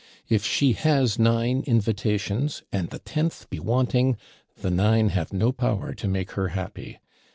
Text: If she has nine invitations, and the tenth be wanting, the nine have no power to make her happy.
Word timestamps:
If 0.27 0.43
she 0.43 0.73
has 0.73 1.19
nine 1.19 1.61
invitations, 1.67 2.63
and 2.71 2.89
the 2.89 2.97
tenth 2.97 3.47
be 3.51 3.59
wanting, 3.59 4.17
the 4.57 4.71
nine 4.71 5.09
have 5.09 5.31
no 5.31 5.51
power 5.51 5.93
to 5.93 6.07
make 6.07 6.31
her 6.31 6.47
happy. 6.47 6.97